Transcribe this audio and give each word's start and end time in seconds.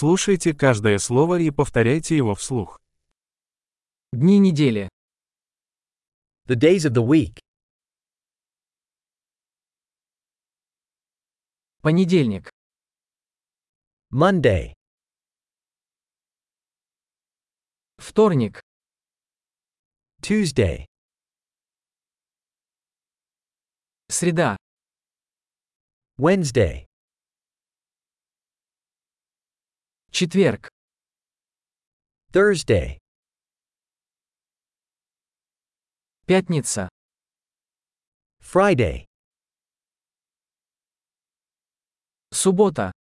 Слушайте 0.00 0.54
каждое 0.54 0.96
слово 0.96 1.40
и 1.40 1.50
повторяйте 1.50 2.16
его 2.16 2.34
вслух. 2.34 2.80
Дни 4.14 4.38
недели. 4.38 4.88
The 6.46 6.56
days 6.56 6.88
of 6.88 6.94
the 6.94 7.06
week. 7.06 7.38
Понедельник. 11.82 12.50
Monday, 14.10 14.72
Вторник. 17.98 18.62
Tuesday, 20.22 20.86
Среда. 24.08 24.56
Wednesday, 26.16 26.89
Четверг. 30.20 30.68
Thursday, 32.30 32.98
Пятница. 36.26 36.90
Friday, 38.38 39.06
Суббота. 42.34 42.92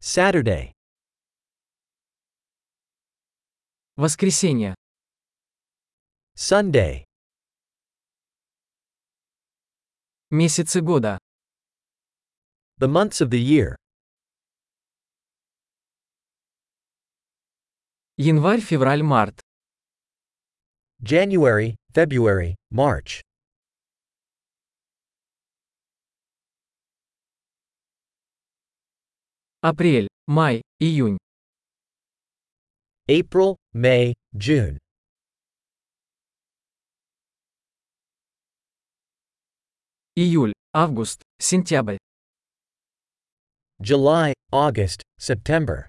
Saturday, 0.00 0.72
Воскресенье. 3.96 4.74
Sunday, 6.34 7.04
Месяцы 10.30 10.80
года. 10.80 11.18
the 12.78 12.88
months 12.88 13.20
of 13.20 13.28
the 13.28 13.38
year. 13.38 13.76
Январь, 18.20 18.60
февраль, 18.60 19.04
март. 19.04 19.40
January, 21.00 21.76
February, 21.92 22.56
March. 22.68 23.22
Апрель, 29.60 30.08
май, 30.26 30.62
июнь. 30.80 31.16
April, 33.08 33.54
May, 33.72 34.14
June. 34.34 34.78
Июль, 40.16 40.54
август, 40.74 41.22
сентябрь. 41.38 41.98
July, 43.80 44.34
August, 44.50 45.02
September. 45.20 45.88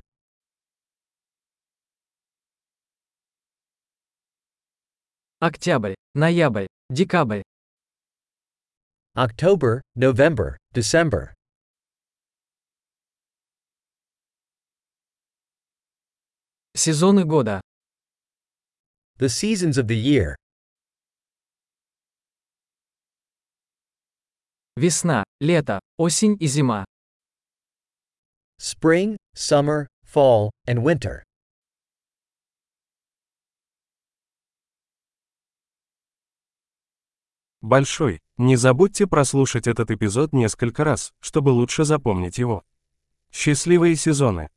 Октябрь, 5.41 5.95
ноябрь, 6.15 6.67
декабрь. 6.91 7.43
October, 9.17 9.83
November, 9.95 10.57
December. 10.73 11.35
Сезоны 16.77 17.25
года. 17.25 17.61
The 19.19 19.29
seasons 19.29 19.79
of 19.79 19.87
the 19.87 19.97
year. 19.97 20.35
Весна, 24.77 25.23
лето, 25.41 25.79
осень 25.97 26.37
и 26.41 26.49
зима. 26.49 26.85
Spring, 28.59 29.17
summer, 29.37 29.87
fall, 30.05 30.51
and 30.67 30.83
winter. 30.83 31.23
Большой. 37.70 38.20
Не 38.40 38.56
забудьте 38.56 39.06
прослушать 39.06 39.68
этот 39.68 39.92
эпизод 39.92 40.34
несколько 40.34 40.84
раз, 40.84 41.14
чтобы 41.20 41.50
лучше 41.50 41.84
запомнить 41.84 42.40
его. 42.40 42.64
Счастливые 43.32 43.96
сезоны! 43.96 44.50